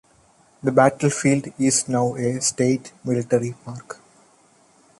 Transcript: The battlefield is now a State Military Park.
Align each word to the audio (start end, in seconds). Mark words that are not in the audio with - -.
The 0.63 0.71
battlefield 0.71 1.53
is 1.59 1.87
now 1.87 2.15
a 2.15 2.41
State 2.41 2.91
Military 3.05 3.53
Park. 3.63 3.99